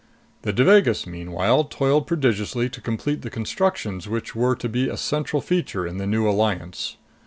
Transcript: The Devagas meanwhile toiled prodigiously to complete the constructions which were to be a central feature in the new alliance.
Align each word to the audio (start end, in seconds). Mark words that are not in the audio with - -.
The 0.41 0.51
Devagas 0.51 1.05
meanwhile 1.05 1.63
toiled 1.65 2.07
prodigiously 2.07 2.69
to 2.69 2.81
complete 2.81 3.21
the 3.21 3.29
constructions 3.29 4.09
which 4.09 4.35
were 4.35 4.55
to 4.55 4.67
be 4.67 4.89
a 4.89 4.97
central 4.97 5.43
feature 5.43 5.85
in 5.85 5.97
the 5.97 6.07
new 6.07 6.27
alliance. 6.27 6.97